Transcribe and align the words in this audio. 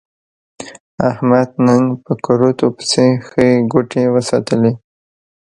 احمد 1.09 1.49
نن 1.65 1.83
په 2.03 2.13
کورتو 2.25 2.67
پسې 2.75 3.05
ښې 3.27 3.47
ګوتې 3.71 4.03
و 4.09 4.15
څټلې. 4.27 4.73